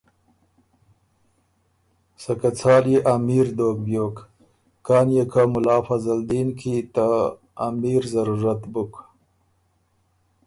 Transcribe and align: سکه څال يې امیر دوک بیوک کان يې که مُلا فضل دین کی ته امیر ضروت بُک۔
سکه 2.23 2.49
څال 2.59 2.83
يې 2.91 2.99
امیر 3.13 3.47
دوک 3.57 3.77
بیوک 3.85 4.15
کان 4.85 5.07
يې 5.15 5.23
که 5.31 5.43
مُلا 5.51 5.77
فضل 5.87 6.19
دین 6.31 6.47
کی 6.59 6.75
ته 6.93 7.07
امیر 7.67 8.01
ضروت 8.13 8.61
بُک۔ 8.73 8.93